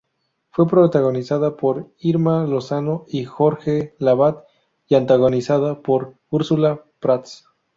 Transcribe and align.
Fue 0.49 0.67
protagonizada 0.67 1.55
por 1.55 1.91
Irma 1.99 2.47
Lozano 2.47 3.05
y 3.07 3.25
Jorge 3.25 3.93
Lavat, 3.99 4.47
y 4.87 4.95
antagonizada 4.95 5.83
por 5.83 6.15
Úrsula 6.31 6.83
Prats. 6.99 7.45